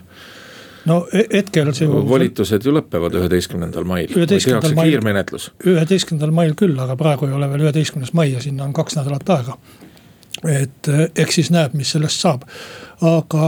[0.90, 1.88] no e-, hetkel see.
[1.88, 5.50] volitused ju lõpevad üheteistkümnendal mail, tehakse kiirmenetlus.
[5.66, 9.32] üheteistkümnendal mail küll, aga praegu ei ole veel üheteistkümnes mai ja sinna on kaks nädalat
[9.38, 9.58] aega.
[10.44, 12.44] et eh, eks siis näeb, mis sellest saab,
[13.02, 13.48] aga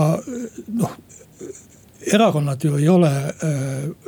[0.68, 0.98] noh
[2.14, 3.34] erakonnad ju ei ole äh,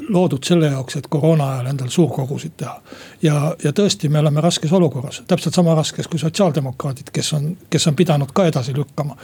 [0.10, 2.82] loodud selle jaoks, et koroona ajal endal suurkogusid teha.
[3.22, 7.88] ja, ja tõesti, me oleme raskes olukorras, täpselt sama raskes kui sotsiaaldemokraadid, kes on, kes
[7.88, 9.18] on pidanud ka edasi lükkama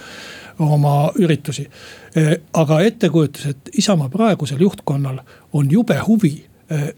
[0.59, 1.69] oma üritusi.
[2.17, 5.19] Äh, aga ettekujutus, et Isamaa praegusel juhtkonnal
[5.53, 6.35] on jube huvi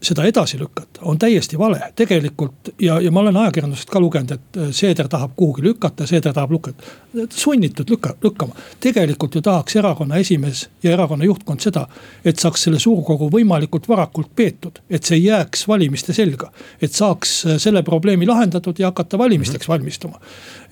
[0.02, 4.60] seda edasi lükata, on täiesti vale, tegelikult ja, ja ma olen ajakirjandusest ka lugenud, et
[4.62, 6.84] äh, Seeder tahab kuhugi lükata, Seeder tahab lükata.
[7.30, 11.88] sunnitud lükka, lükkama, tegelikult ju tahaks erakonna esimees ja erakonna juhtkond seda,
[12.26, 16.52] et saaks selle suurkogu võimalikult varakult peetud, et see ei jääks valimiste selga.
[16.82, 19.72] et saaks äh, selle probleemi lahendatud ja hakata valimisteks -hmm.
[19.72, 20.20] valmistuma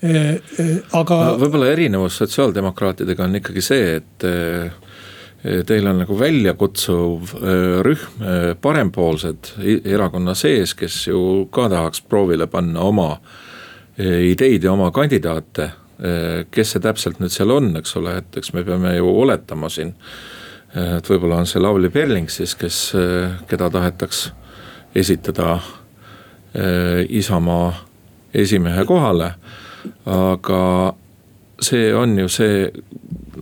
[0.02, 0.40] e,.
[0.58, 1.38] E, aga no,.
[1.44, 4.24] võib-olla erinevus sotsiaaldemokraatidega on ikkagi see, et
[5.66, 7.34] Teil on nagu väljakutsuv
[7.86, 8.22] rühm
[8.62, 9.52] parempoolsed
[9.84, 11.20] erakonna sees, kes ju
[11.54, 13.12] ka tahaks proovile panna oma
[13.98, 15.70] ideid ja oma kandidaate.
[16.50, 19.94] kes see täpselt nüüd seal on, eks ole, et eks me peame ju oletama siin.
[20.74, 22.92] et võib-olla on see Lavly Perling siis, kes,
[23.48, 24.32] keda tahetaks
[24.94, 25.60] esitada
[27.08, 27.72] Isamaa
[28.34, 29.34] esimehe kohale.
[30.06, 30.94] aga
[31.60, 32.70] see on ju see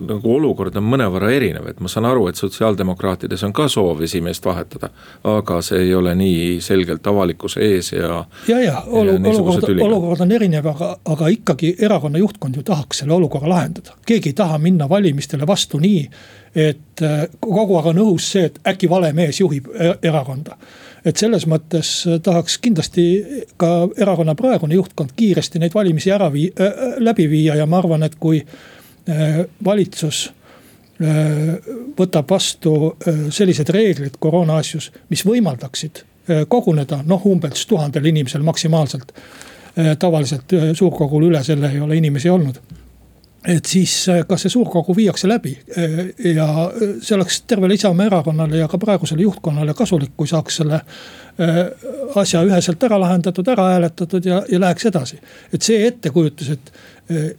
[0.04, 4.44] nagu olukord on mõnevõrra erinev, et ma saan aru, et sotsiaaldemokraatides on ka soov esimeest
[4.44, 4.90] vahetada.
[5.24, 8.24] aga see ei ole nii selgelt avalikkuse ees ja.
[8.48, 13.48] ja, ja olukord, olukord on erinev, aga, aga ikkagi erakonna juhtkond ju tahaks selle olukorra
[13.48, 13.96] lahendada.
[14.06, 16.08] keegi ei taha minna valimistele vastu nii,
[16.54, 20.58] et äh, kogu aeg on õhus see, et äkki vale mees juhib e-, erakonda
[21.04, 21.88] et selles mõttes
[22.22, 23.04] tahaks kindlasti
[23.56, 28.02] ka erakonna praegune juhtkond kiiresti neid valimisi ära vii- äh,, läbi viia ja ma arvan,
[28.02, 28.40] et kui
[29.04, 30.30] Äh, valitsus
[30.96, 31.58] äh,
[31.98, 36.06] võtab vastu äh, sellised reeglid koroona asjus, mis võimaldaksid
[36.48, 39.10] koguneda noh, umbes tuhandel inimesel maksimaalselt.
[39.98, 42.56] tavaliselt suurkogul üle selle ei ole inimesi olnud
[43.48, 45.52] et siis ka see suurkogu viiakse läbi
[46.34, 46.46] ja
[47.02, 50.80] see oleks tervele Isamaa erakonnale ja ka praegusele juhtkonnale kasulik, kui saaks selle
[52.14, 55.18] asja üheselt ära lahendatud, ära hääletatud ja, ja läheks edasi.
[55.52, 56.72] et see ettekujutus, et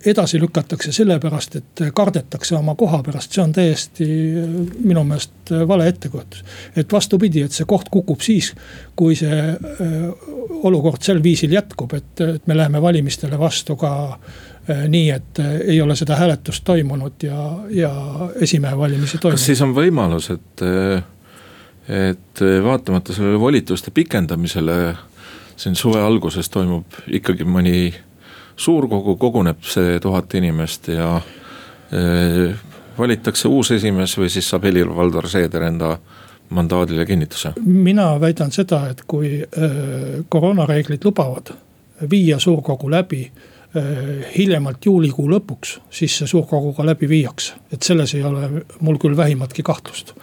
[0.05, 4.07] edasi lükatakse sellepärast, et kardetakse oma koha pärast, see on täiesti
[4.83, 6.43] minu meelest vale ettekujutus.
[6.75, 8.51] et vastupidi, et see koht kukub siis,
[8.95, 9.55] kui see
[10.63, 13.95] olukord sel viisil jätkub, et, et me läheme valimistele vastu ka
[14.67, 17.91] nii, et ei ole seda hääletust toimunud ja, ja
[18.41, 19.37] esimehe valimisi toimunud.
[19.39, 20.63] kas siis on võimalus, et,
[21.89, 24.79] et vaatamata sellele volituste pikendamisele
[25.55, 27.93] siin suve alguses toimub ikkagi mõni
[28.57, 31.09] suurkogu koguneb see tuhat inimest ja
[31.91, 32.53] e,
[32.97, 35.95] valitakse uus esimees või siis saab Helir-Valdor Seeder enda
[36.55, 37.55] mandaadile kinnituse?
[37.65, 39.69] mina väidan seda, et kui e,
[40.29, 41.53] koroonareeglid lubavad
[42.11, 43.54] viia suurkogu läbi e,
[44.37, 49.17] hiljemalt juulikuu lõpuks, siis see suurkogu ka läbi viiakse, et selles ei ole mul küll
[49.17, 50.13] vähimatki kahtlust.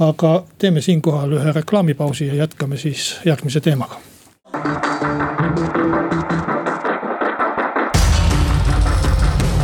[0.00, 3.98] aga teeme siinkohal ühe reklaamipausi ja jätkame siis järgmise teemaga.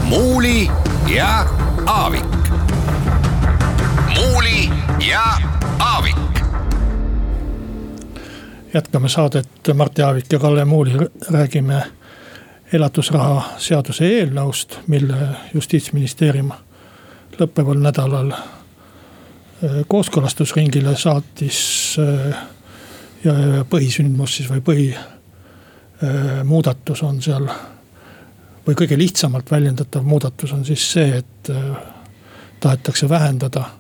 [0.09, 0.68] Muuli
[1.14, 1.47] ja
[1.87, 2.25] Aavik.
[4.14, 4.70] muuli
[5.11, 5.25] ja
[5.79, 6.16] Aavik.
[8.75, 10.92] jätkame saadet Mart Jaavik ja Kalle Muuli,
[11.31, 11.83] räägime
[12.72, 15.16] elatusraha seaduse eelnõust, mille
[15.55, 16.53] justiitsministeerium
[17.38, 18.40] lõppeval nädalal äh,
[19.88, 21.96] kooskõlastusringile saatis.
[21.98, 22.37] Äh,
[23.24, 23.33] ja
[23.70, 24.61] põhisündmus siis või
[26.03, 27.46] põhimuudatus äh, on seal
[28.66, 31.50] või kõige lihtsamalt väljendatav muudatus on siis see, et
[32.61, 33.74] tahetakse vähendada äh,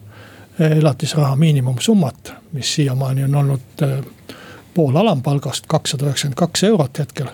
[0.78, 3.60] elatisraha miinimumsummat, mis siiamaani on olnud
[4.74, 7.26] pool alampalgast, kakssada üheksakümmend kaks eurot hetkel.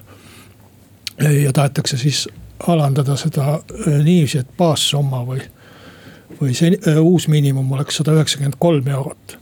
[1.20, 2.28] Ja tahetakse siis
[2.68, 5.42] alandada seda niiviisi, et baassumma või,
[6.40, 9.38] või see uus miinimum oleks sada üheksakümmend kolm eurot.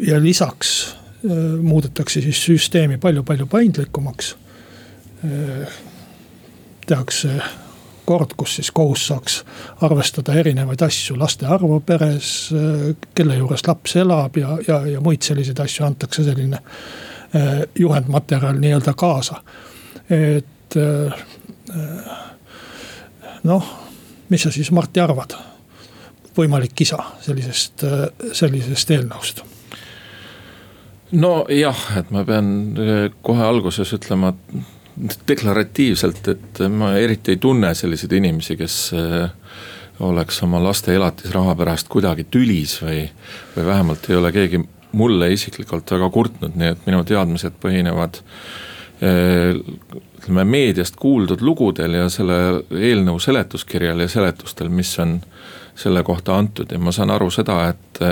[0.00, 0.94] ja lisaks
[1.62, 4.34] muudetakse siis süsteemi palju-palju paindlikumaks
[5.24, 5.68] Äh,
[6.86, 7.28] tehakse
[8.04, 9.42] kord, kus siis kohus saaks
[9.84, 15.20] arvestada erinevaid asju, laste arvu peres, äh, kelle juures laps elab ja, ja, ja muid
[15.22, 17.09] selliseid asju antakse selline äh,
[17.78, 19.42] juhendmaterjal nii-öelda kaasa.
[20.10, 20.74] et
[23.44, 23.70] noh,
[24.28, 25.38] mis sa siis Martti arvad?
[26.36, 27.82] võimalik isa sellisest,
[28.32, 29.42] sellisest eelnõust
[31.12, 32.50] nojah, et ma pean
[33.22, 34.32] kohe alguses ütlema
[35.28, 38.76] deklaratiivselt, et ma eriti ei tunne selliseid inimesi, kes
[40.06, 43.04] oleks oma laste elatisraha pärast kuidagi tülis või,
[43.56, 44.62] või vähemalt ei ole keegi
[44.92, 48.20] mulle isiklikult väga kurtnud, nii et minu teadmised põhinevad
[49.00, 52.36] ütleme meediast kuuldud lugudel ja selle
[52.76, 55.16] eelnõu seletuskirjal ja seletustel, mis on
[55.78, 58.02] selle kohta antud ja ma saan aru seda, et.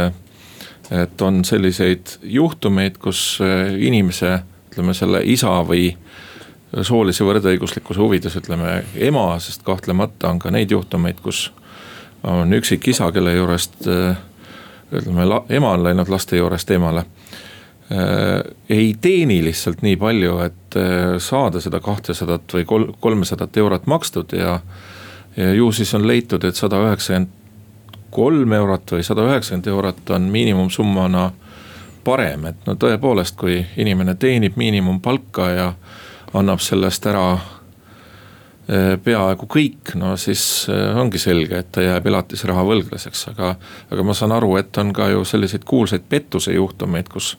[0.88, 3.42] et on selliseid juhtumeid, kus
[3.76, 4.38] inimese,
[4.70, 5.90] ütleme selle isa või
[6.82, 11.50] soolise võrdõiguslikkuse huvides ütleme ema, sest kahtlemata on ka neid juhtumeid, kus
[12.24, 13.84] on üksik isa, kelle juurest
[14.92, 17.04] ütleme, ema on läinud laste juurest eemale
[17.92, 23.86] Äh, ei teeni lihtsalt nii palju, et äh, saada seda kahtesadat või kol-, kolmesadat eurot
[23.88, 24.58] makstud ja.
[25.36, 27.32] ja ju siis on leitud, et sada üheksakümmend
[28.12, 31.30] kolm eurot või sada üheksakümmend eurot on miinimumsummana
[32.04, 35.72] parem, et no tõepoolest, kui inimene teenib miinimumpalka ja
[36.36, 37.38] annab sellest ära
[39.00, 43.54] peaaegu kõik, no siis äh, ongi selge, et ta jääb elatisraha võlglaseks, aga.
[43.88, 47.36] aga ma saan aru, et on ka ju selliseid kuulsaid pettuse juhtumeid, kus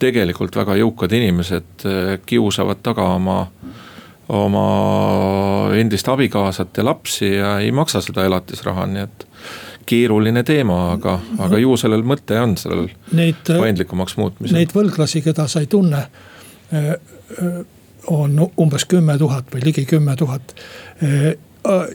[0.00, 3.42] tegelikult väga jõukad inimesed äh, kiusavad taga oma
[4.30, 9.24] oma endist abikaasat ja lapsi ja ei maksa seda elatisraha, nii et
[9.90, 14.54] keeruline teema, aga, aga ju sellel mõte on, sellel neid, paindlikumaks muutmisel.
[14.54, 16.04] Neid võlglasi, keda sa ei tunne
[18.06, 20.54] on umbes kümme tuhat või ligi kümme tuhat.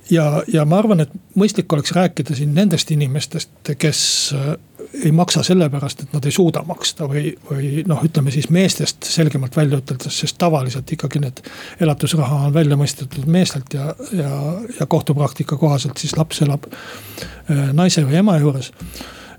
[0.10, 4.02] ja, ja ma arvan, et mõistlik oleks rääkida siin nendest inimestest, kes
[4.36, 4.56] äh,
[5.04, 9.58] ei maksa sellepärast, et nad ei suuda maksta või, või noh, ütleme siis meestest selgemalt
[9.58, 11.42] välja üteldes, sest tavaliselt ikkagi need
[11.82, 14.32] elatusraha on välja mõistetud meestelt ja, ja,
[14.80, 18.72] ja kohtupraktika kohaselt siis laps elab äh, naise või ema juures.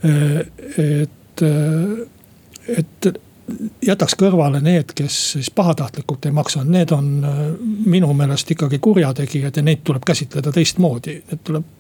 [0.05, 0.43] Äh,
[0.77, 1.47] et,
[2.77, 3.13] et
[3.87, 7.43] jätaks kõrvale need, kes siis pahatahtlikult ei maksa, need on äh,
[7.87, 11.75] minu meelest ikkagi kurjategijad ja neid tuleb käsitleda teistmoodi, need tuleb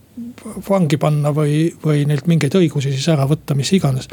[0.68, 4.08] vangi panna või, või neilt mingeid õigusi siis ära võtta, mis iganes.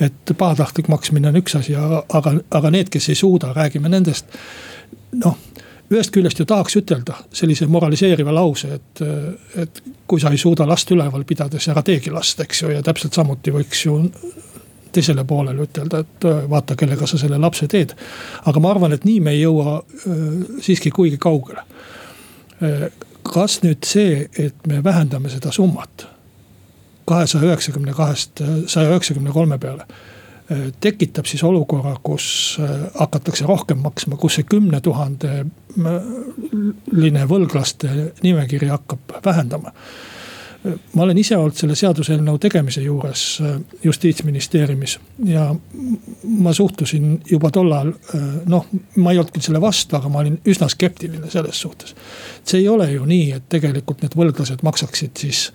[0.00, 4.26] et pahatahtlik maksmine on üks asi, aga, aga need, kes ei suuda, räägime nendest.
[5.24, 5.36] noh,
[5.92, 9.02] ühest küljest ju tahaks ütelda sellise moraliseeriva lause, et,
[9.60, 12.82] et kui sa ei suuda last üleval pidada, siis ära teegi last, eks ju, ja
[12.82, 13.98] täpselt samuti võiks ju
[14.92, 17.94] teisele poolele ütelda, et äh, vaata, kellega sa selle lapse teed.
[18.46, 20.22] aga ma arvan, et nii me ei jõua äh,
[20.64, 21.64] siiski kuigi kaugele.
[22.62, 22.88] Äh,
[23.26, 26.08] kas nüüd see, et me vähendame seda summat
[27.06, 29.86] kahesaja üheksakümne kahest saja üheksakümne kolme peale
[30.82, 32.58] tekitab siis olukorra, kus
[32.98, 35.46] hakatakse rohkem maksma, kus see kümne tuhande
[37.30, 37.90] võlglaste
[38.22, 39.72] nimekiri hakkab vähendama
[40.94, 45.48] ma olen ise olnud selle seaduseelnõu tegemise juures äh, justiitsministeeriumis ja
[46.38, 48.68] ma suhtusin juba tollal, äh, noh,
[49.02, 51.96] ma ei olnud küll selle vastu, aga ma olin üsna skeptiline selles suhtes.
[52.44, 55.48] see ei ole ju nii, et tegelikult need võlglased maksaksid siis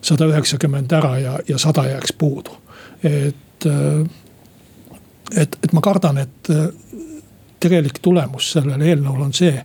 [0.00, 2.54] sada üheksakümmend ära ja, ja sada jääks puudu.
[3.02, 4.06] et, äh,
[5.36, 6.54] et, et ma kardan, et
[7.60, 9.58] tegelik tulemus sellel eelnõul on see,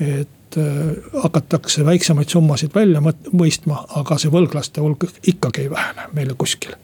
[0.00, 6.34] et Äh, hakatakse väiksemaid summasid välja mõistma, aga see võlglaste hulk ikkagi ei vähene meile
[6.36, 6.74] kuskil.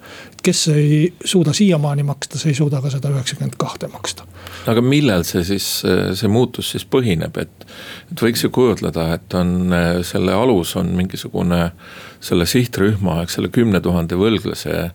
[0.42, 4.24] kes ei suuda siiamaani maksta, see ei suuda ka seda üheksakümmend kahte maksta.
[4.66, 5.66] aga millel see siis,
[6.14, 7.68] see muutus siis põhineb, et,
[8.12, 11.72] et võiks ju kujutleda, et on selle alus on mingisugune
[12.20, 14.92] selle sihtrühma, eks selle kümne tuhande võlglase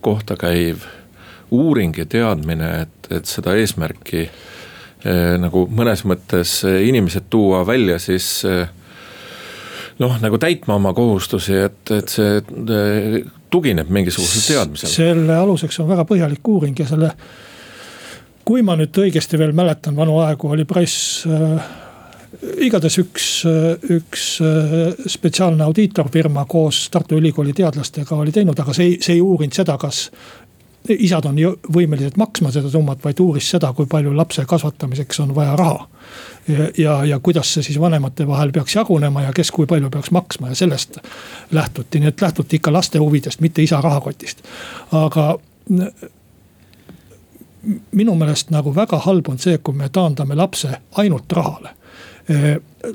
[0.00, 0.86] kohta käiv
[1.50, 4.28] uuring ja teadmine, et, et seda eesmärki
[5.42, 8.68] nagu mõnes mõttes eh, inimesed tuua välja siis eh,
[9.98, 12.40] noh, nagu täitma oma kohustusi, et, et see
[13.52, 14.92] tugineb mingisugusele teadmisele.
[14.92, 17.12] selle aluseks on väga põhjalik uuring ja selle,
[18.46, 21.72] kui ma nüüd õigesti veel mäletan vanu aegu, oli Price äh,
[22.64, 23.26] igatahes üks,
[23.92, 24.22] üks
[25.14, 29.76] spetsiaalne audiitorfirma koos Tartu Ülikooli teadlastega oli teinud, aga see ei, see ei uurinud seda,
[29.78, 30.06] kas
[30.88, 31.36] isad on
[31.74, 35.88] võimelised maksma seda summat, vaid uuris seda, kui palju lapse kasvatamiseks on vaja raha.
[36.48, 40.10] ja, ja, ja kuidas see siis vanemate vahel peaks jagunema ja kes kui palju peaks
[40.10, 40.98] maksma ja sellest
[41.50, 44.42] lähtuti, nii et lähtuti ikka laste huvidest, mitte isa rahakotist.
[44.92, 45.38] aga
[47.92, 51.76] minu meelest nagu väga halb on see, kui me taandame lapse ainult rahale.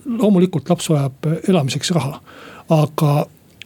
[0.05, 2.19] loomulikult laps vajab elamiseks raha,
[2.69, 3.25] aga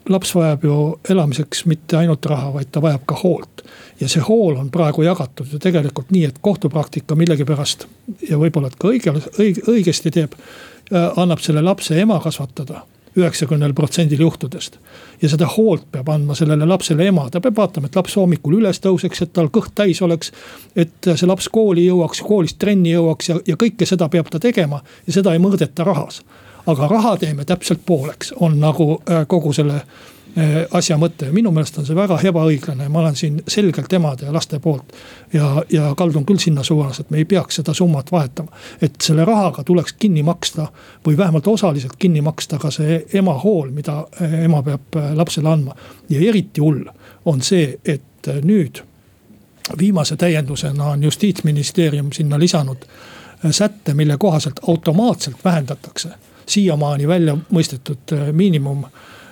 [0.10, 0.78] laps vajab ju
[1.10, 3.66] elamiseks mitte ainult raha, vaid ta vajab ka hoolt.
[4.00, 7.86] ja see hool on praegu jagatud ju tegelikult nii, et kohtupraktika millegipärast
[8.30, 10.34] ja võib-olla, et ka õige, õige, õigesti teeb.
[10.92, 12.82] Äh, annab selle lapse ema kasvatada
[13.18, 14.78] üheksakümnel protsendil juhtudest.
[15.22, 18.80] ja seda hoolt peab andma sellele lapsele ema, ta peab vaatama, et laps hommikul üles
[18.80, 20.32] tõuseks, et tal kõht täis oleks.
[20.76, 24.82] et see laps kooli jõuaks, koolist trenni jõuaks ja, ja kõike seda peab ta tegema
[25.08, 26.22] ja seda ei mõõdeta rahas.
[26.68, 29.82] Aga raha teeme täpselt pooleks, on nagu äh, kogu selle
[30.32, 34.32] Eh, asja mõte minu meelest on see väga ebaõiglane, ma olen siin selgelt emade ja
[34.32, 34.94] laste poolt.
[35.34, 38.48] ja, ja kaldun küll sinna suunas, et me ei peaks seda summat vahetama.
[38.82, 40.70] et selle rahaga tuleks kinni maksta
[41.06, 45.76] või vähemalt osaliselt kinni maksta ka see ema hool, mida eh, ema peab lapsele andma.
[46.10, 46.88] ja eriti hull
[47.26, 48.80] on see, et nüüd
[49.78, 52.88] viimase täiendusena on justiitsministeerium sinna lisanud
[53.52, 56.10] sätte, mille kohaselt automaatselt vähendatakse
[56.46, 58.86] siiamaani välja mõistetud miinimum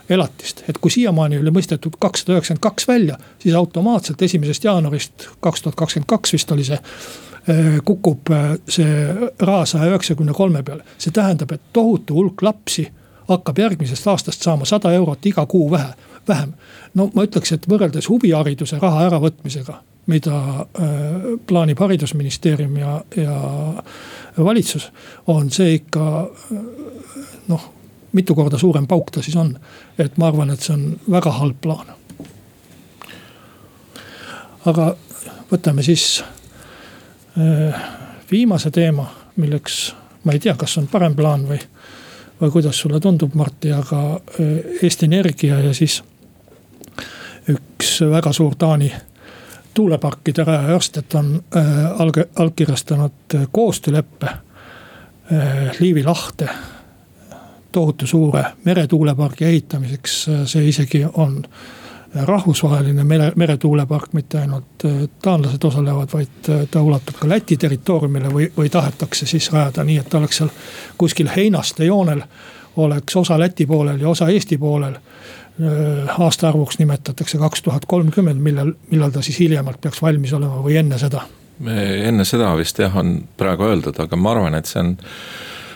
[0.10, 0.64] elatist.
[0.70, 5.76] et kui siiamaani oli mõistetud kakssada üheksakümmend kaks välja, siis automaatselt esimesest jaanuarist kaks tuhat
[5.76, 10.84] kakskümmend kaks vist oli see äh, kukub äh, see raha saja üheksakümne kolme peale.
[10.97, 12.88] see tähendab, et tohutu hulk lapsi
[13.30, 15.93] hakkab järgmisest aastast saama sada eurot iga kuu vähe,
[16.28, 16.53] vähem.
[16.93, 19.78] no ma ütleks, et võrreldes huvihariduse raha äravõtmisega,
[20.10, 20.97] mida äh,
[21.47, 23.36] plaanib haridusministeerium ja, ja
[24.43, 24.89] valitsus,
[25.28, 26.88] on see ikka äh,
[27.50, 27.68] noh
[28.12, 29.60] mitu korda suurem pauk ta siis on.
[29.97, 31.93] et ma arvan, et see on väga halb plaan.
[34.66, 34.95] aga
[35.52, 36.24] võtame siis
[37.38, 37.82] äh,
[38.32, 41.60] viimase teema, milleks ma ei tea, kas on parem plaan või,
[42.41, 46.02] või kuidas sulle tundub, Martti, aga äh, Eesti Energia ja siis
[47.50, 48.91] üks väga suur Taani
[49.74, 54.38] tuuleparkide rajaja Ørsted on äh, allkirjastanud koostööleppe
[55.80, 56.47] Liivi lahte
[57.72, 60.15] tohutu suure meretuulepargi ehitamiseks,
[60.45, 61.43] see isegi on
[62.15, 68.32] rahvusvaheline mere, meretuulepark, mitte ainult äh, taanlased osalevad, vaid äh, ta ulatub ka Läti territooriumile
[68.34, 70.49] või, või tahetakse siis rajada nii, et ta oleks seal
[70.97, 72.22] kuskil heinaste joonel.
[72.78, 74.95] oleks osa Läti poolel ja osa Eesti poolel.
[74.95, 80.78] Äh, aastaarvuks nimetatakse kaks tuhat kolmkümmend, millal, millal ta siis hiljemalt peaks valmis olema või
[80.78, 81.22] enne seda?
[81.70, 84.93] enne seda vist jah, on praegu öeldud, aga ma arvan, et see on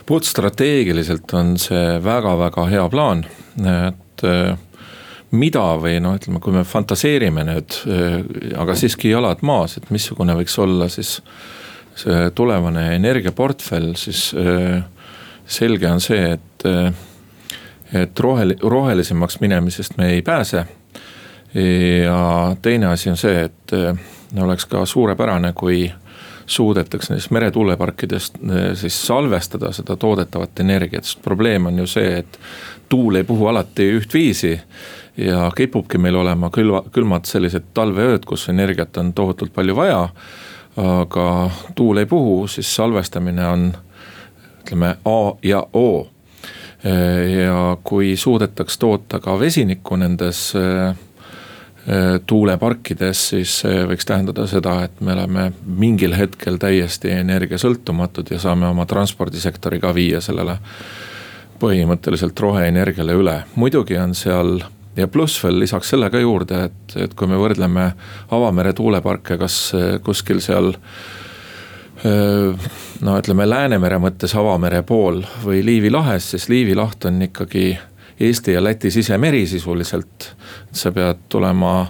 [0.06, 3.24] puhtstrateegiliselt on see väga-väga hea plaan,
[3.60, 4.56] et äh,
[5.32, 8.18] mida või noh, ütleme, kui me fantaseerime nüüd, äh,
[8.60, 11.20] aga siiski jalad maas, et missugune võiks olla siis
[11.96, 14.84] see tulevane energiaportfell, siis äh,
[15.46, 16.68] selge on see, et,
[17.94, 20.66] et rohel-, rohelisemaks minemisest me ei pääse.
[21.54, 23.74] ja teine asi on see, et
[24.42, 25.84] oleks ka suurepärane, kui
[26.46, 32.40] suudetakse nendest meretuuleparkidest eh, siis salvestada seda toodetavat energiat, sest probleem on ju see, et
[32.90, 34.60] tuul ei puhu alati ühtviisi.
[35.18, 40.10] ja kipubki meil olema külva, külmad sellised talveööd, kus energiat on tohutult palju vaja.
[40.78, 43.74] aga tuul ei puhu, siis salvestamine on
[44.64, 46.08] ütleme A ja O.
[46.84, 50.96] Eh, ja kui suudetaks toota ka vesinikku nendes eh,
[52.28, 58.70] tuuleparkides, siis see võiks tähendada seda, et me oleme mingil hetkel täiesti energiasõltumatud ja saame
[58.70, 60.56] oma transpordisektori ka viia sellele
[61.60, 63.36] põhimõtteliselt roheenergiale üle.
[63.56, 64.62] muidugi on seal
[64.96, 67.90] ja pluss veel lisaks selle ka juurde, et, et kui me võrdleme
[68.32, 69.58] avamere tuuleparke, kas
[70.08, 70.88] kuskil seal äh,
[72.04, 77.74] no ütleme Läänemere mõttes avamere pool või Liivi lahes, siis Liivi laht on ikkagi
[78.20, 80.36] Eesti ja Läti sisemeri sisuliselt.
[80.72, 81.88] sa pead tulema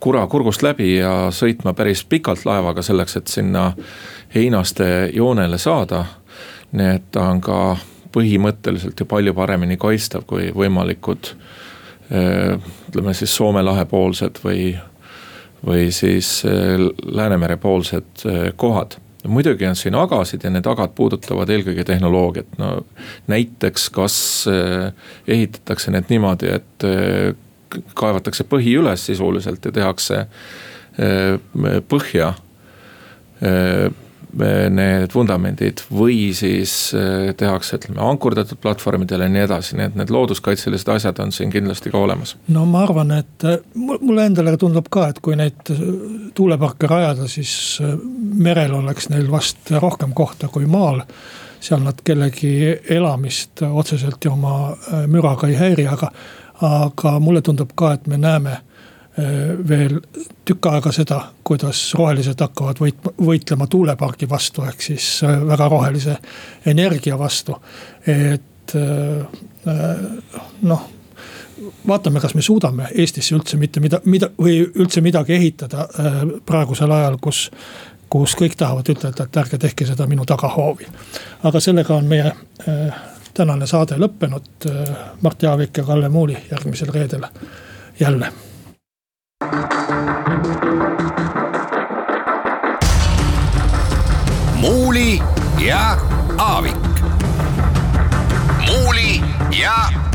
[0.00, 3.72] kura kurgust läbi ja sõitma päris pikalt laevaga selleks, et sinna
[4.34, 6.04] heinaste joonele saada.
[6.72, 7.76] nii et ta on ka
[8.12, 11.30] põhimõtteliselt ju palju paremini kaitstav kui võimalikud
[12.10, 12.58] eh,
[12.88, 14.76] ütleme siis Soome lahe poolsed või,
[15.66, 21.50] või siis eh, Läänemere poolsed eh, kohad muidugi on siin agasid ja need agad puudutavad
[21.50, 22.70] eelkõige tehnoloogiat, no
[23.30, 24.18] näiteks kas
[24.50, 24.92] eh,
[25.28, 27.34] ehitatakse need niimoodi, et eh,
[27.98, 31.36] kaevatakse põhi üles sisuliselt ja tehakse eh,
[31.88, 32.34] põhja
[34.36, 40.12] need vundamendid või siis äh, tehakse, ütleme ankurdatud platvormidele ja nii edasi, nii et need
[40.12, 42.36] looduskaitselised asjad on siin kindlasti ka olemas.
[42.52, 45.72] no ma arvan, et äh, mulle endale tundub ka, et kui neid
[46.34, 47.80] tuuleparke rajada, siis
[48.34, 51.02] merel oleks neil vast rohkem kohta kui maal
[51.60, 54.76] seal nad kellegi elamist otseselt ju oma
[55.08, 56.10] müraga ei häiri, aga,
[56.62, 58.60] aga mulle tundub ka, et me näeme
[59.68, 60.00] veel
[60.44, 66.18] tükk aega seda, kuidas rohelised hakkavad võit-, võitlema tuulepargi vastu, ehk siis äh, väga rohelise
[66.66, 67.56] energia vastu.
[68.06, 69.26] et äh,
[70.62, 70.86] noh,
[71.88, 75.88] vaatame, kas me suudame Eestisse üldse mitte mida, mida või üldse midagi ehitada
[76.46, 77.50] praegusel ajal, kus
[78.08, 80.86] kus kõik tahavad ütelda, et ärge tehke seda minu tagahoovi.
[81.42, 82.30] aga sellega on meie
[83.34, 84.68] tänane saade lõppenud.
[85.20, 87.26] Mart Jaavik ja Kalle Muuli järgmisel reedel
[88.00, 88.32] jälle.
[94.54, 95.22] Muuli
[95.58, 95.96] ja
[96.38, 96.76] Aavik.
[98.66, 100.05] muuli ja